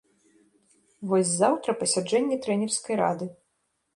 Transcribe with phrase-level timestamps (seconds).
[1.09, 3.25] Вось заўтра пасяджэнне трэнерскай рады.